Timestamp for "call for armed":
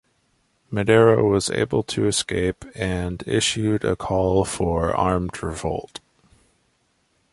3.95-5.43